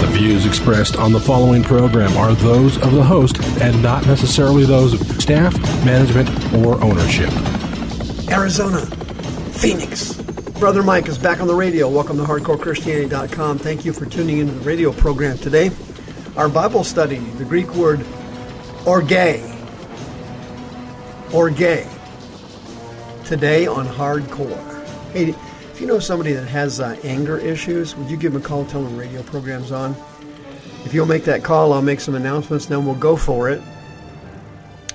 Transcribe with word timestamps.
The 0.00 0.08
views 0.08 0.44
expressed 0.44 0.96
on 0.96 1.12
the 1.12 1.20
following 1.20 1.62
program 1.62 2.16
are 2.18 2.34
those 2.34 2.76
of 2.82 2.92
the 2.92 3.02
host 3.02 3.42
and 3.60 3.82
not 3.82 4.06
necessarily 4.06 4.64
those 4.64 4.92
of 4.92 5.22
staff, 5.22 5.58
management, 5.84 6.28
or 6.54 6.82
ownership. 6.82 7.30
Arizona, 8.30 8.84
Phoenix. 9.52 10.12
Brother 10.58 10.82
Mike 10.82 11.08
is 11.08 11.16
back 11.16 11.40
on 11.40 11.46
the 11.46 11.54
radio. 11.54 11.88
Welcome 11.88 12.18
to 12.18 12.24
HardcoreChristianity.com. 12.24 13.58
Thank 13.58 13.84
you 13.84 13.92
for 13.94 14.04
tuning 14.04 14.38
into 14.38 14.52
the 14.52 14.60
radio 14.60 14.92
program 14.92 15.38
today. 15.38 15.70
Our 16.36 16.50
Bible 16.50 16.84
study, 16.84 17.16
the 17.16 17.44
Greek 17.44 17.74
word 17.74 18.04
orge, 18.84 19.12
orge, 21.32 21.86
today 23.24 23.66
on 23.66 23.86
Hardcore. 23.86 25.12
Hey, 25.12 25.34
if 25.76 25.82
you 25.82 25.86
know 25.86 25.98
somebody 25.98 26.32
that 26.32 26.46
has 26.46 26.80
uh, 26.80 26.98
anger 27.04 27.36
issues, 27.36 27.94
would 27.96 28.08
you 28.08 28.16
give 28.16 28.32
them 28.32 28.40
a 28.40 28.44
call, 28.44 28.64
tell 28.64 28.82
them 28.82 28.96
radio 28.96 29.22
program's 29.24 29.70
on? 29.70 29.94
If 30.86 30.94
you'll 30.94 31.04
make 31.04 31.24
that 31.24 31.44
call, 31.44 31.74
I'll 31.74 31.82
make 31.82 32.00
some 32.00 32.14
announcements, 32.14 32.64
then 32.64 32.86
we'll 32.86 32.94
go 32.94 33.14
for 33.14 33.50
it. 33.50 33.60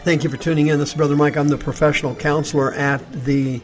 Thank 0.04 0.24
you 0.24 0.32
for 0.32 0.38
tuning 0.38 0.70
in. 0.70 0.80
This 0.80 0.90
is 0.90 0.96
Brother 0.96 1.16
Mike. 1.16 1.38
I'm 1.38 1.50
the 1.50 1.58
professional 1.59 2.16
counselor 2.16 2.74
at 2.74 3.00
the 3.14 3.62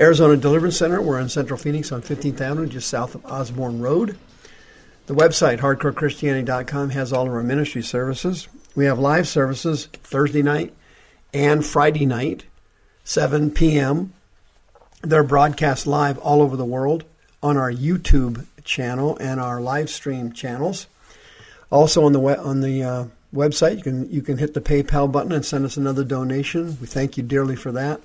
Arizona 0.00 0.36
Deliverance 0.36 0.76
Center. 0.76 1.00
We're 1.00 1.20
in 1.20 1.28
Central 1.28 1.56
Phoenix 1.56 1.92
on 1.92 2.02
15th 2.02 2.40
Avenue, 2.40 2.66
just 2.66 2.88
south 2.88 3.14
of 3.14 3.24
Osborn 3.26 3.80
Road. 3.80 4.18
The 5.06 5.14
website, 5.14 5.60
hardcorechristianity.com, 5.60 6.90
has 6.90 7.12
all 7.12 7.28
of 7.28 7.32
our 7.32 7.44
ministry 7.44 7.82
services. 7.82 8.48
We 8.74 8.86
have 8.86 8.98
live 8.98 9.28
services 9.28 9.86
Thursday 10.02 10.42
night 10.42 10.74
and 11.32 11.64
Friday 11.64 12.06
night, 12.06 12.42
7 13.04 13.52
p.m. 13.52 14.14
They're 15.02 15.24
broadcast 15.24 15.86
live 15.86 16.18
all 16.18 16.42
over 16.42 16.56
the 16.56 16.64
world 16.64 17.04
on 17.42 17.56
our 17.56 17.72
YouTube 17.72 18.46
channel 18.64 19.16
and 19.16 19.40
our 19.40 19.60
live 19.60 19.88
stream 19.88 20.32
channels. 20.32 20.86
Also 21.70 22.04
on 22.04 22.12
the 22.12 22.20
on 22.20 22.60
the 22.60 22.82
uh, 22.82 23.04
website, 23.34 23.78
you 23.78 23.82
can 23.82 24.10
you 24.10 24.20
can 24.20 24.36
hit 24.36 24.52
the 24.52 24.60
PayPal 24.60 25.10
button 25.10 25.32
and 25.32 25.44
send 25.44 25.64
us 25.64 25.78
another 25.78 26.04
donation. 26.04 26.76
We 26.80 26.86
thank 26.86 27.16
you 27.16 27.22
dearly 27.22 27.56
for 27.56 27.72
that. 27.72 28.02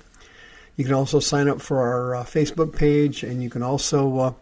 You 0.76 0.84
can 0.84 0.94
also 0.94 1.20
sign 1.20 1.48
up 1.48 1.60
for 1.60 1.80
our 1.80 2.16
uh, 2.16 2.24
Facebook 2.24 2.74
page, 2.74 3.22
and 3.22 3.42
you 3.42 3.50
can 3.50 3.62
also 3.62 4.18
uh, 4.18 4.32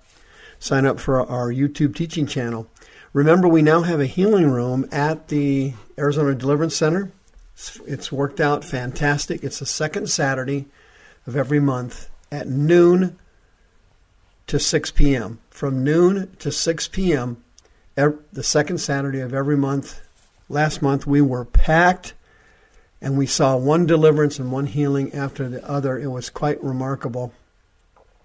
sign 0.60 0.86
up 0.86 1.00
for 1.00 1.20
our 1.28 1.52
YouTube 1.52 1.96
teaching 1.96 2.26
channel. 2.26 2.68
Remember, 3.12 3.48
we 3.48 3.62
now 3.62 3.82
have 3.82 4.00
a 4.00 4.06
healing 4.06 4.48
room 4.48 4.88
at 4.92 5.28
the 5.28 5.72
Arizona 5.98 6.34
Deliverance 6.34 6.76
Center. 6.76 7.10
It's, 7.54 7.80
it's 7.86 8.12
worked 8.12 8.40
out 8.40 8.64
fantastic. 8.64 9.42
It's 9.42 9.60
the 9.60 9.66
second 9.66 10.08
Saturday 10.08 10.66
of 11.26 11.36
every 11.36 11.60
month 11.60 12.10
at 12.34 12.48
noon 12.48 13.16
to 14.48 14.58
6 14.58 14.90
p.m. 14.90 15.38
From 15.50 15.84
noon 15.84 16.34
to 16.40 16.50
6 16.50 16.88
p.m., 16.88 17.42
the 17.94 18.42
second 18.42 18.78
Saturday 18.78 19.20
of 19.20 19.32
every 19.32 19.56
month. 19.56 20.00
Last 20.48 20.82
month 20.82 21.06
we 21.06 21.20
were 21.20 21.44
packed 21.44 22.14
and 23.00 23.16
we 23.16 23.26
saw 23.26 23.56
one 23.56 23.86
deliverance 23.86 24.38
and 24.38 24.50
one 24.50 24.66
healing 24.66 25.14
after 25.14 25.48
the 25.48 25.66
other. 25.68 25.96
It 25.96 26.08
was 26.08 26.28
quite 26.28 26.62
remarkable. 26.62 27.32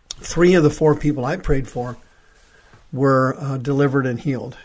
Three 0.09 0.55
of 0.55 0.63
the 0.63 0.69
four 0.69 0.95
people 0.95 1.23
I 1.23 1.38
prayed 1.38 1.67
for 1.67 1.97
were 2.91 3.35
uh, 3.38 3.57
delivered 3.57 4.07
and 4.07 4.19
healed. 4.19 4.57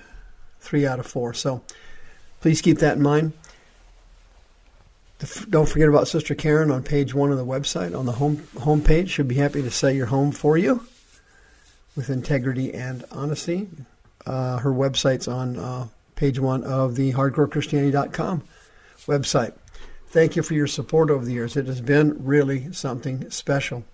Three 0.61 0.87
out 0.87 0.99
of 0.99 1.07
four. 1.07 1.35
So 1.35 1.63
please 2.41 2.63
keep 2.63 2.79
that 2.79 2.97
in 2.97 3.03
mind. 3.03 3.35
Don't 5.49 5.69
forget 5.69 5.89
about 5.89 6.09
Sister 6.09 6.35
Karen 6.35 6.71
on 6.71 6.83
page 6.83 7.15
one 7.15 7.31
of 7.31 7.39
the 7.39 7.47
website 7.47 7.97
on 7.97 8.07
the 8.07 8.13
home 8.13 8.47
home 8.61 8.81
page. 8.81 9.11
She'll 9.11 9.25
be 9.25 9.37
happy 9.37 9.63
to 9.63 9.71
sell 9.71 9.91
your 9.91 10.07
home 10.07 10.33
for 10.33 10.59
you 10.59 10.87
with 11.97 12.11
integrity 12.11 12.75
and 12.75 13.05
honesty. 13.13 13.69
Uh, 14.27 14.59
her 14.59 14.71
website's 14.71 15.29
on 15.29 15.59
uh, 15.59 15.87
page 16.17 16.39
one 16.39 16.65
of 16.65 16.97
the 16.97 17.13
hardcorechristianity.com 17.13 18.43
website. 19.07 19.53
Thank 20.09 20.37
you 20.37 20.43
for 20.43 20.55
your 20.55 20.67
support 20.67 21.11
over 21.11 21.25
the 21.25 21.33
years. 21.33 21.57
It 21.57 21.67
has 21.67 21.81
been 21.81 22.25
really 22.25 22.73
something 22.73 23.31
special. 23.31 23.85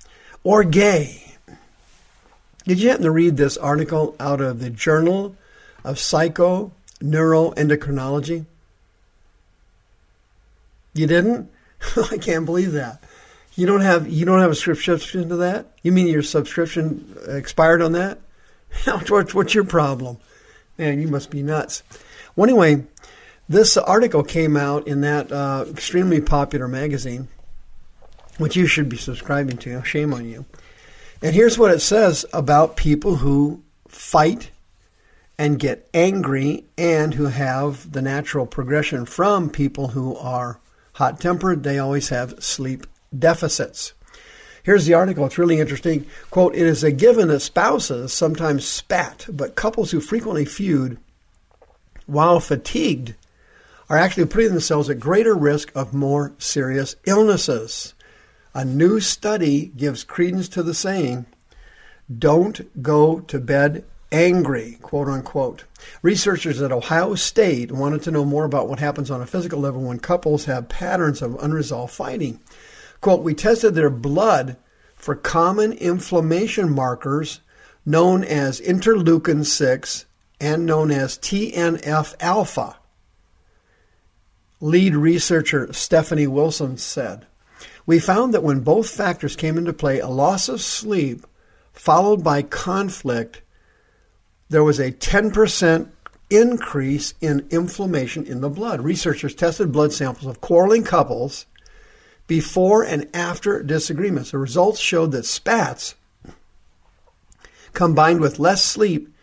Orge. 0.45 0.75
Did 2.67 2.79
you 2.79 2.89
happen 2.91 3.05
to 3.05 3.11
read 3.11 3.37
this 3.37 3.57
article 3.57 4.15
out 4.21 4.41
of 4.41 4.61
the 4.61 4.71
Journal 4.71 5.35
of 5.83 5.99
Psycho 5.99 6.73
Neuroendocrinology? 7.01 8.45
You 10.95 11.07
didn't? 11.07 11.51
I 12.11 12.19
can't 12.19 12.47
believe 12.47 12.73
that. 12.73 13.03
You 13.55 13.67
don't 13.67 13.81
have 13.81 14.09
you 14.09 14.25
don't 14.25 14.41
have 14.41 14.51
a 14.51 14.55
subscription 14.55 15.29
to 15.29 15.37
that? 15.37 15.67
You 15.83 15.93
mean 15.93 16.07
your 16.07 16.23
subscription 16.23 17.17
expired 17.29 17.83
on 17.83 17.93
that? 17.93 18.19
what's, 19.09 19.35
what's 19.35 19.55
your 19.55 19.65
problem? 19.65 20.19
Man, 20.79 21.01
you 21.01 21.09
must 21.09 21.31
be 21.31 21.43
nuts. 21.43 21.83
Well, 22.37 22.49
anyway, 22.49 22.85
this 23.49 23.77
article 23.77 24.23
came 24.23 24.57
out 24.57 24.87
in 24.87 25.01
that 25.03 25.33
uh, 25.33 25.65
extremely 25.69 26.21
popular 26.21 26.69
magazine, 26.69 27.29
which 28.39 28.57
you 28.57 28.67
should 28.67 28.89
be 28.89 28.97
subscribing 28.97 29.59
to. 29.59 29.83
Shame 29.83 30.15
on 30.15 30.27
you. 30.27 30.47
And 31.21 31.35
here's 31.35 31.59
what 31.59 31.73
it 31.73 31.81
says 31.81 32.25
about 32.33 32.77
people 32.77 33.17
who 33.17 33.63
fight 33.89 34.51
and 35.37 35.59
get 35.59 35.89
angry 35.93 36.65
and 36.79 37.13
who 37.15 37.27
have 37.27 37.93
the 37.93 38.01
natural 38.01 38.47
progression 38.47 39.05
from 39.05 39.51
people 39.51 39.89
who 39.89 40.17
are 40.17 40.61
hot 40.93 41.21
tempered. 41.21 41.63
They 41.63 41.79
always 41.79 42.09
have 42.09 42.43
sleep 42.43 42.87
deficits. 43.17 43.95
Here's 44.63 44.87
the 44.87 44.95
article. 44.95 45.25
It's 45.25 45.39
really 45.39 45.59
interesting. 45.61 46.07
Quote, 46.31 46.55
it 46.55 46.67
is 46.67 46.85
a 46.85 46.93
given 46.93 47.29
that 47.29 47.41
spouses 47.41 48.13
sometimes 48.13 48.67
spat, 48.67 49.27
but 49.31 49.55
couples 49.55 49.91
who 49.91 50.01
frequently 50.01 50.45
feud 50.45 50.99
while 52.07 52.41
fatigued 52.41 53.15
are 53.89 53.97
actually 53.97 54.27
putting 54.27 54.51
themselves 54.51 54.91
at 54.91 55.01
greater 55.01 55.35
risk 55.35 55.73
of 55.75 55.95
more 55.95 56.33
serious 56.39 56.95
illnesses. 57.07 57.95
A 58.55 58.65
new 58.65 59.01
study 59.01 59.73
gives 59.77 60.05
credence 60.05 60.49
to 60.51 60.63
the 60.63 60.75
saying, 60.75 61.27
don't 62.19 62.83
go 62.83 63.21
to 63.21 63.39
bed 63.39 63.85
angry, 64.13 64.79
quote 64.83 65.09
unquote. 65.09 65.65
Researchers 66.03 66.61
at 66.61 66.73
Ohio 66.73 67.15
State 67.15 67.73
wanted 67.73 68.03
to 68.03 68.11
know 68.11 68.25
more 68.25 68.45
about 68.45 68.69
what 68.69 68.79
happens 68.79 69.11
on 69.11 69.23
a 69.23 69.27
physical 69.27 69.61
level 69.61 69.83
when 69.83 69.99
couples 69.99 70.45
have 70.45 70.69
patterns 70.69 71.23
of 71.23 71.43
unresolved 71.43 71.93
fighting. 71.93 72.41
Quote, 73.01 73.23
we 73.23 73.35
tested 73.35 73.75
their 73.75 73.91
blood 73.91 74.57
for 74.95 75.15
common 75.15 75.73
inflammation 75.73 76.71
markers 76.71 77.41
known 77.87 78.23
as 78.23 78.61
interleukin 78.61 79.45
6 79.45 80.05
and 80.41 80.67
known 80.67 80.91
as 80.91 81.19
TNF 81.19 82.15
alpha. 82.21 82.77
Lead 84.61 84.95
researcher 84.95 85.73
Stephanie 85.73 86.27
Wilson 86.27 86.77
said, 86.77 87.27
We 87.87 87.99
found 87.99 88.35
that 88.35 88.43
when 88.43 88.61
both 88.61 88.91
factors 88.91 89.37
came 89.37 89.57
into 89.57 89.73
play, 89.73 90.01
a 90.01 90.09
loss 90.09 90.49
of 90.49 90.61
sleep 90.61 91.27
followed 91.73 92.23
by 92.23 92.43
conflict, 92.43 93.41
there 94.51 94.65
was 94.65 94.81
a 94.81 94.93
10% 94.93 95.89
increase 96.29 97.15
in 97.21 97.47
inflammation 97.51 98.27
in 98.27 98.41
the 98.41 98.51
blood. 98.51 98.81
Researchers 98.83 99.35
tested 99.35 99.73
blood 99.73 99.93
samples 99.93 100.27
of 100.27 100.41
quarreling 100.41 100.85
couples 100.85 101.47
before 102.27 102.85
and 102.85 103.09
after 103.15 103.63
disagreements. 103.63 104.33
The 104.33 104.39
results 104.39 104.81
showed 104.81 105.13
that 105.13 105.25
spats 105.25 105.95
combined 107.73 108.21
with 108.21 108.39
less 108.39 108.65
sleep 108.65 109.15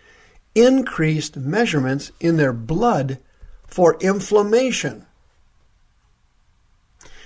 increased 0.55 1.37
measurements 1.37 2.11
in 2.19 2.37
their 2.37 2.53
blood 2.53 3.19
for 3.65 3.97
inflammation. 3.99 5.05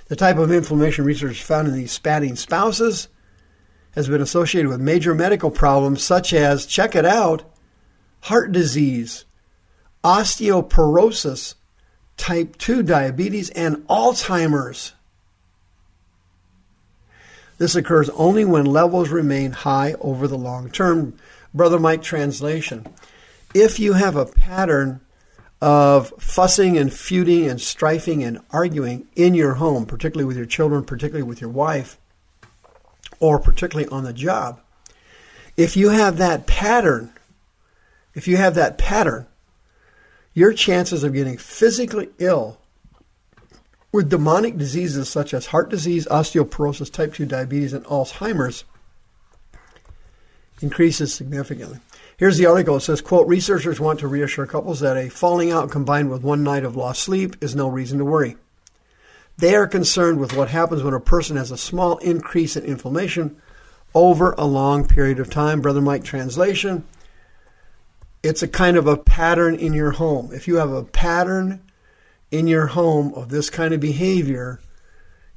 The 0.08 0.16
type 0.16 0.38
of 0.38 0.52
inflammation 0.52 1.06
research 1.06 1.44
found 1.44 1.68
in 1.68 1.74
these 1.76 1.92
spatting 1.98 2.36
spouses 2.36 3.08
has 3.92 4.10
been 4.10 4.22
associated 4.22 4.70
with 4.70 4.82
major 4.82 5.14
medical 5.14 5.52
problems 5.52 6.04
such 6.04 6.34
as, 6.34 6.66
check 6.66 6.96
it 6.96 7.06
out, 7.06 7.44
heart 8.22 8.52
disease, 8.52 9.26
osteoporosis, 10.04 11.56
type 12.18 12.58
2 12.58 12.84
diabetes, 12.84 13.50
and 13.52 13.78
Alzheimer's. 13.88 14.94
This 17.58 17.76
occurs 17.76 18.10
only 18.12 18.44
when 18.44 18.66
levels 18.66 19.10
remain 19.10 19.52
high 19.52 19.94
over 20.00 20.28
the 20.28 20.38
long 20.38 20.72
term. 20.72 21.16
Brother 21.54 21.80
Mike 21.80 22.02
translation. 22.02 22.88
If 23.54 23.80
you 23.80 23.94
have 23.94 24.16
a 24.16 24.26
pattern 24.26 25.02
of 25.62 26.12
fussing 26.18 26.78
and 26.78 26.92
feuding 26.92 27.48
and 27.48 27.60
strifing 27.60 28.26
and 28.26 28.40
arguing 28.50 29.06
in 29.16 29.36
your 29.36 29.54
home, 29.54 29.86
particularly 29.86 30.26
with 30.26 30.38
your 30.38 30.46
children, 30.46 30.84
particularly 30.84 31.28
with 31.28 31.40
your 31.40 31.52
wife, 31.52 32.00
or 33.20 33.38
particularly 33.38 33.90
on 33.90 34.06
the 34.06 34.14
job, 34.14 34.60
if 35.58 35.78
you 35.78 35.90
have 35.90 36.18
that 36.18 36.48
pattern, 36.48 37.14
if 38.14 38.28
you 38.28 38.38
have 38.38 38.56
that 38.56 38.78
pattern, 38.78 39.28
your 40.34 40.54
chances 40.54 41.04
of 41.04 41.14
getting 41.14 41.38
physically 41.38 42.10
ill 42.20 42.58
with 43.92 44.10
demonic 44.10 44.58
diseases 44.58 45.10
such 45.10 45.34
as 45.34 45.48
heart 45.48 45.70
disease, 45.70 46.08
osteoporosis, 46.10 46.92
type 46.92 47.14
2 47.14 47.26
diabetes, 47.26 47.74
and 47.74 47.84
Alzheimer's 47.86 48.64
increases 50.62 51.14
significantly. 51.14 51.80
Here's 52.18 52.38
the 52.38 52.46
article. 52.46 52.78
It 52.78 52.82
says, 52.82 53.02
quote, 53.02 53.28
researchers 53.28 53.80
want 53.80 54.00
to 54.00 54.08
reassure 54.08 54.46
couples 54.46 54.80
that 54.82 54.96
a 54.96 55.10
falling 55.10 55.52
out 55.52 55.72
combined 55.72 56.12
with 56.12 56.24
one 56.24 56.44
night 56.44 56.64
of 56.64 56.76
lost 56.76 57.02
sleep 57.04 57.36
is 57.42 57.56
no 57.56 57.68
reason 57.68 57.98
to 57.98 58.06
worry. 58.06 58.38
They 59.38 59.56
are 59.56 59.68
concerned 59.68 60.20
with 60.20 60.36
what 60.36 60.50
happens 60.50 60.84
when 60.84 60.94
a 60.94 61.00
person 61.00 61.36
has 61.36 61.52
a 61.52 61.58
small 61.58 61.98
increase 61.98 62.56
in 62.56 62.64
inflammation 62.64 63.42
over 63.96 64.34
a 64.34 64.46
long 64.46 64.88
period 64.88 65.20
of 65.20 65.30
time. 65.30 65.62
Brother 65.62 65.82
Mike 65.82 66.04
translation. 66.04 66.86
It's 68.24 68.44
a 68.44 68.48
kind 68.48 68.78
of 68.78 68.88
a 68.88 68.98
pattern 68.98 69.56
in 69.56 69.74
your 69.74 69.92
home. 69.92 70.32
If 70.32 70.48
you 70.48 70.58
have 70.58 70.72
a 70.72 70.84
pattern 70.84 71.62
in 72.30 72.48
your 72.48 72.68
home 72.68 73.14
of 73.16 73.30
this 73.30 73.50
kind 73.50 73.74
of 73.74 73.80
behavior, 73.80 74.60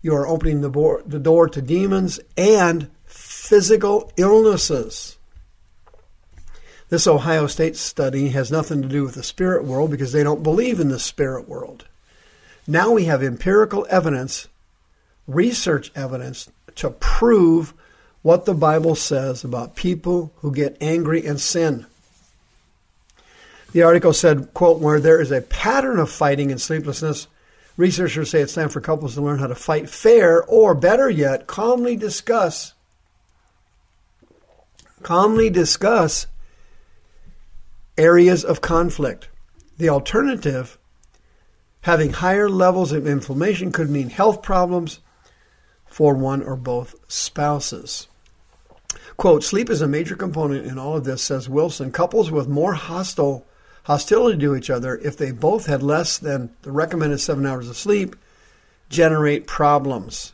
you 0.02 0.14
are 0.14 0.26
opening 0.26 0.60
the, 0.60 0.68
bo- 0.68 1.02
the 1.06 1.18
door 1.18 1.48
to 1.48 1.62
demons 1.62 2.20
and 2.36 2.90
physical 3.06 4.12
illnesses. 4.16 5.16
This 6.90 7.06
Ohio 7.06 7.46
State 7.46 7.76
study 7.76 8.28
has 8.28 8.52
nothing 8.52 8.82
to 8.82 8.88
do 8.88 9.02
with 9.02 9.14
the 9.14 9.22
spirit 9.22 9.64
world 9.64 9.90
because 9.90 10.12
they 10.12 10.22
don't 10.22 10.42
believe 10.42 10.78
in 10.78 10.90
the 10.90 10.98
spirit 10.98 11.48
world. 11.48 11.86
Now 12.66 12.92
we 12.92 13.06
have 13.06 13.22
empirical 13.22 13.86
evidence, 13.88 14.48
research 15.26 15.90
evidence 15.94 16.50
to 16.76 16.90
prove 16.90 17.72
what 18.22 18.44
the 18.44 18.54
Bible 18.54 18.94
says 18.94 19.42
about 19.42 19.74
people 19.74 20.32
who 20.36 20.52
get 20.52 20.76
angry 20.80 21.26
and 21.26 21.40
sin. 21.40 21.86
The 23.74 23.82
article 23.82 24.12
said, 24.12 24.54
quote, 24.54 24.78
where 24.78 25.00
there 25.00 25.20
is 25.20 25.32
a 25.32 25.40
pattern 25.40 25.98
of 25.98 26.08
fighting 26.08 26.52
and 26.52 26.60
sleeplessness, 26.60 27.26
researchers 27.76 28.30
say 28.30 28.40
it's 28.40 28.54
time 28.54 28.68
for 28.68 28.80
couples 28.80 29.14
to 29.14 29.20
learn 29.20 29.40
how 29.40 29.48
to 29.48 29.56
fight 29.56 29.90
fair 29.90 30.44
or 30.44 30.76
better 30.76 31.10
yet, 31.10 31.48
calmly 31.48 31.96
discuss 31.96 32.72
calmly 35.02 35.50
discuss 35.50 36.28
areas 37.98 38.44
of 38.44 38.60
conflict. 38.60 39.28
The 39.76 39.88
alternative, 39.88 40.78
having 41.80 42.12
higher 42.12 42.48
levels 42.48 42.92
of 42.92 43.08
inflammation, 43.08 43.72
could 43.72 43.90
mean 43.90 44.08
health 44.08 44.40
problems 44.40 45.00
for 45.84 46.14
one 46.14 46.44
or 46.44 46.54
both 46.54 46.94
spouses. 47.08 48.06
Quote, 49.16 49.42
sleep 49.42 49.68
is 49.68 49.82
a 49.82 49.88
major 49.88 50.14
component 50.14 50.64
in 50.64 50.78
all 50.78 50.96
of 50.96 51.04
this, 51.04 51.22
says 51.22 51.48
Wilson. 51.48 51.90
Couples 51.90 52.30
with 52.30 52.46
more 52.46 52.74
hostile 52.74 53.44
hostility 53.84 54.38
to 54.38 54.56
each 54.56 54.70
other, 54.70 54.96
if 54.96 55.16
they 55.16 55.30
both 55.30 55.66
had 55.66 55.82
less 55.82 56.18
than 56.18 56.50
the 56.62 56.72
recommended 56.72 57.18
seven 57.18 57.46
hours 57.46 57.68
of 57.68 57.76
sleep, 57.76 58.16
generate 58.88 59.46
problems. 59.46 60.32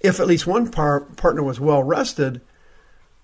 If 0.00 0.20
at 0.20 0.26
least 0.26 0.46
one 0.46 0.70
par- 0.70 1.00
partner 1.00 1.42
was 1.42 1.60
well 1.60 1.82
rested, 1.82 2.40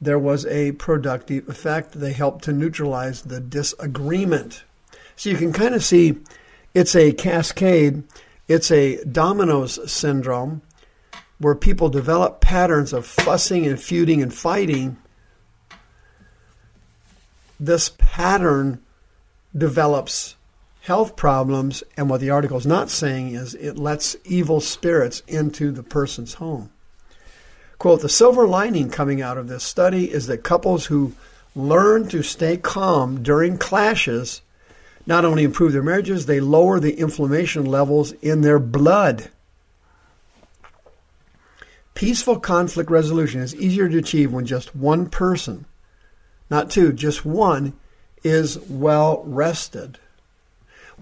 there 0.00 0.18
was 0.18 0.46
a 0.46 0.72
productive 0.72 1.48
effect. 1.48 1.92
They 1.92 2.12
helped 2.12 2.44
to 2.44 2.52
neutralize 2.52 3.22
the 3.22 3.40
disagreement. 3.40 4.64
So 5.16 5.30
you 5.30 5.36
can 5.36 5.52
kind 5.52 5.74
of 5.74 5.82
see 5.82 6.18
it's 6.72 6.94
a 6.94 7.12
cascade, 7.12 8.04
it's 8.46 8.70
a 8.70 9.02
dominoes 9.04 9.90
syndrome 9.90 10.62
where 11.38 11.54
people 11.54 11.88
develop 11.88 12.40
patterns 12.40 12.92
of 12.92 13.06
fussing 13.06 13.66
and 13.66 13.80
feuding 13.80 14.22
and 14.22 14.32
fighting. 14.32 14.96
This 17.58 17.90
pattern 17.98 18.80
develops 19.58 20.36
health 20.80 21.16
problems, 21.16 21.82
and 21.96 22.08
what 22.08 22.20
the 22.20 22.30
article 22.30 22.56
is 22.56 22.66
not 22.66 22.88
saying 22.88 23.34
is 23.34 23.54
it 23.54 23.78
lets 23.78 24.16
evil 24.24 24.60
spirits 24.60 25.22
into 25.26 25.70
the 25.70 25.82
person's 25.82 26.34
home. 26.34 26.70
Quote, 27.78 28.00
the 28.00 28.08
silver 28.08 28.46
lining 28.46 28.90
coming 28.90 29.20
out 29.20 29.38
of 29.38 29.48
this 29.48 29.62
study 29.62 30.10
is 30.10 30.26
that 30.26 30.42
couples 30.42 30.86
who 30.86 31.12
learn 31.54 32.08
to 32.08 32.22
stay 32.22 32.56
calm 32.56 33.22
during 33.22 33.58
clashes 33.58 34.42
not 35.08 35.24
only 35.24 35.42
improve 35.42 35.72
their 35.72 35.82
marriages, 35.82 36.26
they 36.26 36.38
lower 36.38 36.78
the 36.78 36.98
inflammation 36.98 37.64
levels 37.64 38.12
in 38.20 38.42
their 38.42 38.58
blood. 38.58 39.30
Peaceful 41.94 42.38
conflict 42.38 42.90
resolution 42.90 43.40
is 43.40 43.56
easier 43.56 43.88
to 43.88 43.96
achieve 43.96 44.30
when 44.32 44.44
just 44.44 44.76
one 44.76 45.08
person, 45.08 45.64
not 46.50 46.70
two, 46.70 46.92
just 46.92 47.24
one, 47.24 47.72
is 48.24 48.58
well 48.68 49.22
rested. 49.24 49.98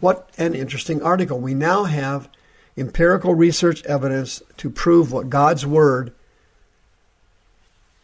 What 0.01 0.31
an 0.37 0.55
interesting 0.55 1.03
article. 1.03 1.39
We 1.39 1.55
now 1.55 1.85
have 1.85 2.29
empirical 2.77 3.35
research 3.35 3.85
evidence 3.85 4.43
to 4.59 4.69
prove 4.71 5.13
what 5.13 5.31
God's 5.31 5.67
Word 5.67 6.13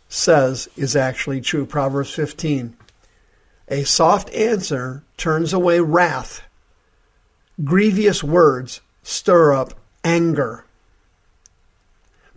says 0.09 0.69
is 0.77 0.97
actually 0.97 1.41
true. 1.41 1.67
Proverbs 1.67 2.11
15. 2.15 2.77
A 3.69 3.85
soft 3.85 4.31
answer 4.35 5.03
turns 5.17 5.53
away 5.53 5.81
wrath. 5.81 6.43
Grievous 7.63 8.23
words 8.23 8.81
stir 9.03 9.55
up 9.55 9.75
anger. 10.05 10.65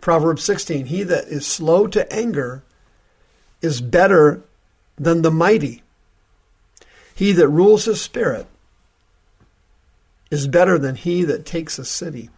Proverbs 0.00 0.44
16. 0.44 0.86
He 0.86 1.02
that 1.02 1.24
is 1.24 1.46
slow 1.46 1.86
to 1.88 2.10
anger 2.12 2.62
is 3.60 3.80
better 3.80 4.42
than 4.96 5.22
the 5.22 5.30
mighty. 5.30 5.82
He 7.16 7.32
that 7.32 7.48
rules 7.48 7.86
his 7.86 8.00
spirit 8.00 8.46
is 10.30 10.46
better 10.46 10.78
than 10.78 10.96
he 10.96 11.24
that 11.24 11.46
takes 11.46 11.78
a 11.78 11.84
city. 11.84 12.28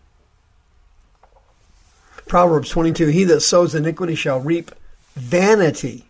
Proverbs 2.28 2.70
22 2.70 3.08
He 3.08 3.24
that 3.24 3.40
sows 3.40 3.74
iniquity 3.74 4.14
shall 4.14 4.40
reap 4.40 4.70
vanity, 5.16 6.04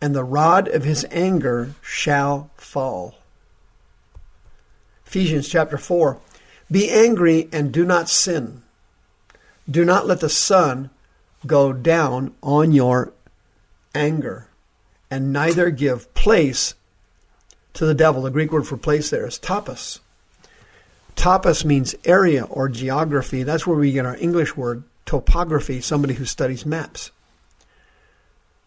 and 0.00 0.14
the 0.14 0.22
rod 0.22 0.68
of 0.68 0.84
his 0.84 1.04
anger 1.10 1.74
shall 1.82 2.50
fall. 2.56 3.16
Ephesians 5.04 5.48
chapter 5.48 5.78
4 5.78 6.20
Be 6.70 6.90
angry 6.90 7.48
and 7.50 7.72
do 7.72 7.84
not 7.84 8.08
sin. 8.08 8.62
Do 9.68 9.84
not 9.84 10.06
let 10.06 10.20
the 10.20 10.28
sun 10.28 10.90
go 11.44 11.72
down 11.72 12.34
on 12.42 12.72
your 12.72 13.12
anger, 13.94 14.48
and 15.10 15.32
neither 15.32 15.70
give 15.70 16.12
place 16.14 16.74
to 17.78 17.86
the 17.86 17.94
devil. 17.94 18.22
The 18.22 18.30
Greek 18.30 18.50
word 18.50 18.66
for 18.66 18.76
place 18.76 19.08
there 19.08 19.26
is 19.26 19.38
topos. 19.38 20.00
Topos 21.14 21.64
means 21.64 21.94
area 22.04 22.44
or 22.44 22.68
geography. 22.68 23.44
That's 23.44 23.68
where 23.68 23.78
we 23.78 23.92
get 23.92 24.04
our 24.04 24.16
English 24.16 24.56
word 24.56 24.82
topography, 25.06 25.80
somebody 25.80 26.14
who 26.14 26.24
studies 26.24 26.66
maps. 26.66 27.12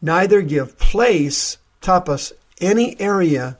Neither 0.01 0.41
give 0.41 0.77
place, 0.77 1.57
topos, 1.81 2.31
any 2.61 2.99
area 3.01 3.57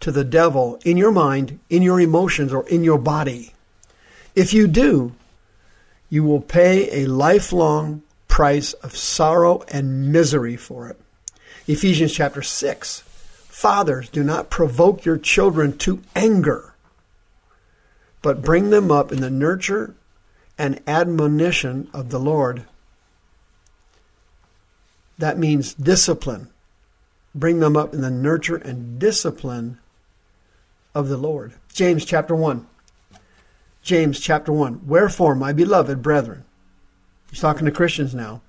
to 0.00 0.12
the 0.12 0.24
devil 0.24 0.78
in 0.84 0.98
your 0.98 1.12
mind, 1.12 1.58
in 1.70 1.80
your 1.80 1.98
emotions, 1.98 2.52
or 2.52 2.68
in 2.68 2.84
your 2.84 2.98
body. 2.98 3.54
If 4.34 4.52
you 4.52 4.68
do, 4.68 5.14
you 6.10 6.24
will 6.24 6.42
pay 6.42 7.02
a 7.04 7.08
lifelong 7.08 8.02
price 8.28 8.74
of 8.74 8.94
sorrow 8.94 9.64
and 9.68 10.12
misery 10.12 10.56
for 10.56 10.90
it. 10.90 11.00
Ephesians 11.66 12.12
chapter 12.12 12.42
6. 12.42 13.04
Fathers, 13.50 14.08
do 14.08 14.22
not 14.22 14.48
provoke 14.48 15.04
your 15.04 15.18
children 15.18 15.76
to 15.78 16.00
anger, 16.14 16.72
but 18.22 18.42
bring 18.42 18.70
them 18.70 18.92
up 18.92 19.10
in 19.10 19.20
the 19.20 19.28
nurture 19.28 19.96
and 20.56 20.80
admonition 20.86 21.90
of 21.92 22.10
the 22.10 22.20
Lord. 22.20 22.64
That 25.18 25.36
means 25.36 25.74
discipline. 25.74 26.48
Bring 27.34 27.58
them 27.58 27.76
up 27.76 27.92
in 27.92 28.02
the 28.02 28.10
nurture 28.10 28.56
and 28.56 29.00
discipline 29.00 29.80
of 30.94 31.08
the 31.08 31.18
Lord. 31.18 31.52
James 31.72 32.04
chapter 32.04 32.36
1. 32.36 32.64
James 33.82 34.20
chapter 34.20 34.52
1. 34.52 34.86
Wherefore, 34.86 35.34
my 35.34 35.52
beloved 35.52 36.02
brethren, 36.02 36.44
he's 37.30 37.40
talking 37.40 37.66
to 37.66 37.72
Christians 37.72 38.14
now, 38.14 38.42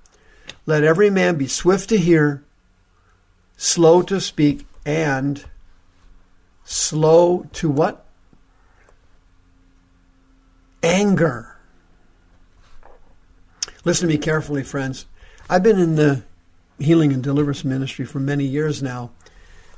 let 0.67 0.83
every 0.83 1.09
man 1.09 1.37
be 1.37 1.47
swift 1.47 1.89
to 1.89 1.97
hear, 1.97 2.43
slow 3.57 4.03
to 4.03 4.21
speak, 4.21 4.67
and 4.85 5.43
slow 6.63 7.47
to 7.53 7.69
what? 7.69 8.05
Anger 10.83 11.51
Listen 13.83 14.07
to 14.07 14.13
me 14.13 14.19
carefully, 14.19 14.63
friends. 14.63 15.07
I've 15.49 15.63
been 15.63 15.79
in 15.79 15.95
the 15.95 16.21
healing 16.77 17.13
and 17.13 17.23
deliverance 17.23 17.63
ministry 17.63 18.05
for 18.05 18.19
many 18.19 18.43
years 18.43 18.83
now, 18.83 19.11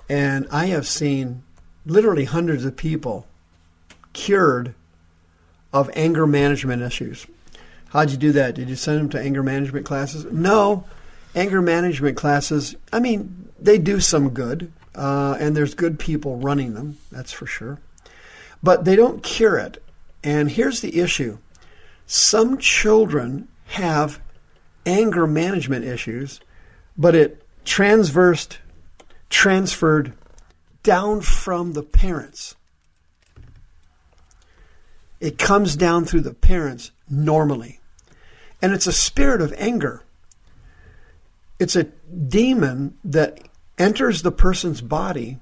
and 0.09 0.45
I 0.51 0.67
have 0.67 0.85
seen 0.85 1.43
literally 1.85 2.25
hundreds 2.25 2.65
of 2.65 2.75
people 2.75 3.27
cured 4.11 4.75
of 5.71 5.89
anger 5.95 6.27
management 6.27 6.81
issues. 6.81 7.25
How'd 7.89 8.11
you 8.11 8.17
do 8.17 8.31
that? 8.33 8.55
Did 8.55 8.69
you 8.69 8.75
send 8.75 8.99
them 8.99 9.09
to 9.09 9.19
anger 9.19 9.41
management 9.41 9.85
classes? 9.85 10.25
No. 10.25 10.83
Anger 11.33 11.61
management 11.61 12.17
classes, 12.17 12.75
I 12.91 12.99
mean, 12.99 13.49
they 13.59 13.77
do 13.77 13.99
some 13.99 14.29
good, 14.29 14.71
uh, 14.95 15.37
and 15.39 15.55
there's 15.55 15.73
good 15.73 15.99
people 15.99 16.37
running 16.37 16.73
them, 16.73 16.97
that's 17.11 17.31
for 17.31 17.45
sure. 17.45 17.79
But 18.61 18.85
they 18.85 18.95
don't 18.95 19.23
cure 19.23 19.57
it. 19.57 19.83
And 20.23 20.49
here's 20.49 20.81
the 20.81 20.99
issue 20.99 21.37
some 22.05 22.57
children 22.57 23.47
have 23.65 24.21
anger 24.85 25.25
management 25.27 25.85
issues, 25.85 26.39
but 26.97 27.15
it 27.15 27.43
transversed, 27.65 28.59
transferred 29.29 30.13
down 30.83 31.21
from 31.21 31.73
the 31.73 31.83
parents. 31.83 32.55
It 35.19 35.37
comes 35.37 35.77
down 35.77 36.03
through 36.03 36.21
the 36.21 36.33
parents 36.33 36.91
normally. 37.09 37.79
And 38.61 38.73
it's 38.73 38.87
a 38.87 38.93
spirit 38.93 39.41
of 39.41 39.53
anger. 39.57 40.03
It's 41.59 41.75
a 41.75 41.83
demon 41.83 42.97
that 43.05 43.39
enters 43.83 44.21
the 44.21 44.31
person's 44.31 44.79
body 44.79 45.37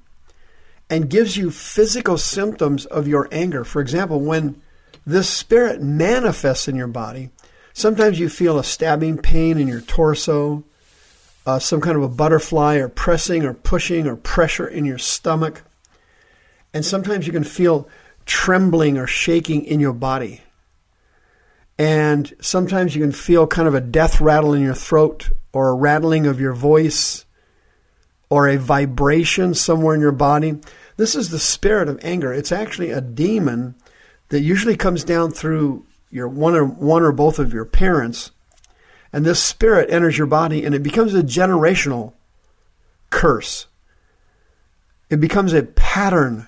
and 0.90 1.10
gives 1.10 1.38
you 1.38 1.52
physical 1.52 2.18
symptoms 2.18 2.88
of 2.88 3.08
your 3.08 3.30
anger. 3.32 3.64
For 3.64 3.82
example, 3.82 4.20
when 4.20 4.60
this 5.06 5.30
spirit 5.30 5.82
manifests 5.82 6.68
in 6.68 6.76
your 6.76 6.88
body, 6.88 7.30
sometimes 7.74 8.20
you 8.20 8.30
feel 8.30 8.58
a 8.58 8.64
stabbing 8.64 9.20
pain 9.20 9.60
in 9.60 9.68
your 9.68 9.82
torso, 9.82 10.64
uh, 11.46 11.60
some 11.60 11.82
kind 11.82 11.96
of 11.96 12.02
a 12.02 12.10
butterfly 12.10 12.78
or 12.78 12.90
pressing 12.90 13.46
or 13.46 13.54
pushing 13.54 14.08
or 14.08 14.16
pressure 14.16 14.68
in 14.68 14.86
your 14.86 14.98
stomach. 14.98 15.62
And 16.74 16.84
sometimes 16.84 17.28
you 17.28 17.34
can 17.34 17.44
feel 17.44 17.88
trembling 18.26 18.98
or 18.98 19.06
shaking 19.06 19.66
in 19.66 19.80
your 19.80 19.94
body. 19.94 20.42
And 21.78 22.34
sometimes 22.42 22.96
you 22.96 23.02
can 23.02 23.12
feel 23.12 23.46
kind 23.46 23.68
of 23.68 23.76
a 23.76 23.82
death 23.82 24.20
rattle 24.20 24.54
in 24.54 24.64
your 24.64 24.76
throat 24.76 25.30
or 25.54 25.70
a 25.70 25.76
rattling 25.76 26.26
of 26.26 26.42
your 26.42 26.54
voice 26.54 27.26
or 28.32 28.48
a 28.48 28.58
vibration 28.58 29.54
somewhere 29.54 29.94
in 29.94 30.02
your 30.02 30.14
body. 30.14 30.58
This 30.96 31.16
is 31.16 31.30
the 31.30 31.38
spirit 31.38 31.90
of 31.90 32.00
anger. 32.02 32.34
It's 32.34 32.52
actually 32.52 32.90
a 32.90 33.02
demon 33.02 33.76
that 34.30 34.40
usually 34.40 34.78
comes 34.78 35.04
down 35.04 35.32
through 35.32 35.86
your 36.10 36.30
one 36.30 36.56
or 36.56 36.64
one 36.64 37.04
or 37.04 37.12
both 37.12 37.40
of 37.40 37.54
your 37.54 37.66
parents 37.66 38.32
and 39.14 39.26
this 39.26 39.44
spirit 39.44 39.90
enters 39.92 40.18
your 40.18 40.28
body 40.28 40.64
and 40.64 40.74
it 40.74 40.82
becomes 40.82 41.14
a 41.14 41.22
generational 41.22 42.14
curse. 43.10 43.68
It 45.10 45.20
becomes 45.20 45.52
a 45.52 45.64
pattern 45.64 46.48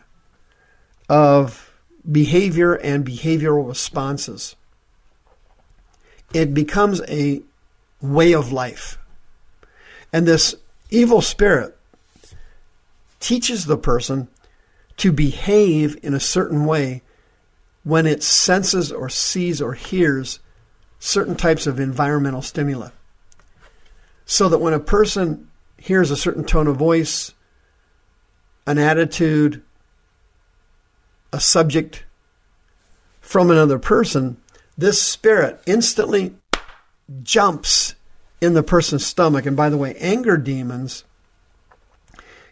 of 1.09 1.73
behavior 2.09 2.75
and 2.75 3.05
behavioral 3.05 3.67
responses. 3.67 4.55
It 6.33 6.53
becomes 6.53 7.01
a 7.09 7.41
way 8.01 8.33
of 8.33 8.53
life. 8.53 8.97
And 10.13 10.25
this 10.25 10.55
evil 10.93 11.21
spirit 11.21 11.75
teaches 13.19 13.65
the 13.65 13.77
person 13.77 14.27
to 14.97 15.11
behave 15.11 15.97
in 16.03 16.13
a 16.13 16.19
certain 16.19 16.65
way 16.65 17.01
when 17.83 18.05
it 18.05 18.21
senses 18.21 18.91
or 18.91 19.09
sees 19.09 19.61
or 19.61 19.73
hears 19.73 20.39
certain 20.99 21.35
types 21.35 21.65
of 21.67 21.79
environmental 21.79 22.41
stimuli. 22.41 22.89
So 24.25 24.47
that 24.49 24.59
when 24.59 24.73
a 24.73 24.79
person 24.79 25.49
hears 25.77 26.11
a 26.11 26.15
certain 26.15 26.45
tone 26.45 26.67
of 26.67 26.77
voice, 26.77 27.33
an 28.67 28.77
attitude, 28.77 29.61
a 31.33 31.39
subject 31.39 32.05
from 33.19 33.49
another 33.49 33.79
person, 33.79 34.37
this 34.77 35.01
spirit 35.01 35.59
instantly 35.65 36.35
jumps 37.23 37.95
in 38.43 38.53
the 38.53 38.63
person's 38.63 39.05
stomach. 39.05 39.45
And 39.45 39.55
by 39.55 39.69
the 39.69 39.77
way, 39.77 39.95
anger 39.95 40.35
demons 40.35 41.05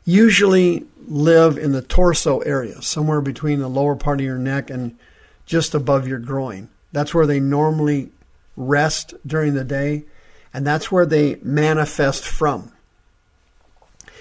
usually 0.05 0.85
live 1.07 1.57
in 1.57 1.73
the 1.73 1.81
torso 1.81 2.39
area, 2.39 2.81
somewhere 2.81 3.21
between 3.21 3.59
the 3.59 3.67
lower 3.67 3.95
part 3.95 4.21
of 4.21 4.25
your 4.25 4.37
neck 4.37 4.69
and 4.69 4.97
just 5.45 5.75
above 5.75 6.07
your 6.07 6.17
groin. 6.17 6.69
That's 6.93 7.13
where 7.13 7.25
they 7.25 7.39
normally 7.41 8.09
rest 8.55 9.13
during 9.27 9.53
the 9.53 9.65
day, 9.65 10.05
and 10.53 10.65
that's 10.65 10.91
where 10.91 11.05
they 11.05 11.35
manifest 11.41 12.25
from. 12.25 12.71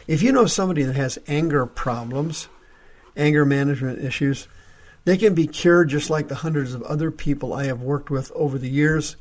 If 0.08 0.22
you 0.22 0.32
know 0.32 0.46
somebody 0.46 0.82
that 0.82 0.96
has 0.96 1.18
anger 1.28 1.66
problems, 1.66 2.48
anger 3.16 3.44
management 3.44 4.04
issues, 4.04 4.48
they 5.04 5.16
can 5.16 5.34
be 5.34 5.46
cured 5.46 5.88
just 5.88 6.10
like 6.10 6.28
the 6.28 6.34
hundreds 6.34 6.74
of 6.74 6.82
other 6.82 7.10
people 7.10 7.52
I 7.52 7.66
have 7.66 7.80
worked 7.80 8.10
with 8.10 8.32
over 8.34 8.58
the 8.58 8.68
years. 8.68 9.16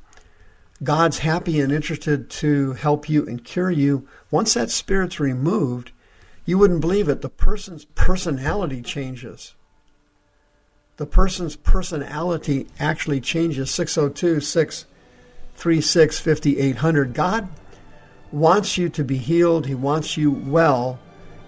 God's 0.81 1.19
happy 1.19 1.59
and 1.59 1.71
interested 1.71 2.29
to 2.29 2.73
help 2.73 3.09
you 3.09 3.25
and 3.25 3.43
cure 3.43 3.71
you. 3.71 4.07
Once 4.31 4.53
that 4.53 4.71
spirit's 4.71 5.19
removed, 5.19 5.91
you 6.45 6.57
wouldn't 6.57 6.81
believe 6.81 7.09
it. 7.09 7.21
The 7.21 7.29
person's 7.29 7.85
personality 7.85 8.81
changes. 8.81 9.55
The 10.95 11.05
person's 11.05 11.55
personality 11.55 12.67
actually 12.79 13.19
changes. 13.19 13.71
602 13.71 14.39
636 14.39 16.19
5800. 16.19 17.13
God 17.13 17.49
wants 18.31 18.77
you 18.77 18.87
to 18.89 19.03
be 19.03 19.17
healed. 19.17 19.67
He 19.67 19.75
wants 19.75 20.15
you 20.15 20.31
well. 20.31 20.99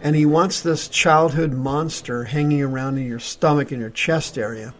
And 0.01 0.15
He 0.15 0.25
wants 0.25 0.61
this 0.61 0.89
childhood 0.89 1.53
monster 1.53 2.25
hanging 2.25 2.61
around 2.61 2.97
in 2.97 3.05
your 3.05 3.19
stomach 3.19 3.71
and 3.71 3.79
your 3.79 3.89
chest 3.91 4.37
area 4.37 4.73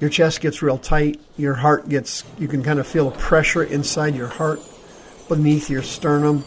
your 0.00 0.10
chest 0.10 0.40
gets 0.40 0.62
real 0.62 0.78
tight, 0.78 1.20
your 1.36 1.54
heart 1.54 1.88
gets, 1.88 2.24
you 2.38 2.48
can 2.48 2.62
kind 2.62 2.78
of 2.78 2.86
feel 2.86 3.08
a 3.08 3.12
pressure 3.12 3.62
inside 3.62 4.14
your 4.14 4.28
heart 4.28 4.60
beneath 5.28 5.68
your 5.68 5.82
sternum. 5.82 6.44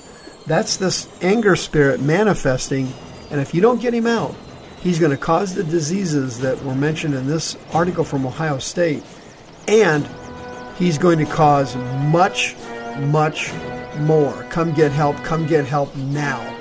That's 0.47 0.77
this 0.77 1.07
anger 1.21 1.55
spirit 1.55 2.01
manifesting, 2.01 2.91
and 3.29 3.41
if 3.41 3.53
you 3.53 3.61
don't 3.61 3.81
get 3.81 3.93
him 3.93 4.07
out, 4.07 4.35
he's 4.81 4.99
going 4.99 5.11
to 5.11 5.17
cause 5.17 5.53
the 5.53 5.63
diseases 5.63 6.39
that 6.39 6.63
were 6.63 6.75
mentioned 6.75 7.13
in 7.13 7.27
this 7.27 7.57
article 7.73 8.03
from 8.03 8.25
Ohio 8.25 8.57
State, 8.57 9.03
and 9.67 10.07
he's 10.77 10.97
going 10.97 11.19
to 11.19 11.25
cause 11.25 11.75
much, 11.75 12.55
much 12.99 13.51
more. 13.99 14.33
Come 14.49 14.73
get 14.73 14.91
help, 14.91 15.15
come 15.17 15.45
get 15.45 15.65
help 15.65 15.95
now. 15.95 16.60